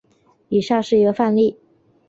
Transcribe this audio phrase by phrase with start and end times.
[0.49, 1.59] 以下是一个范例。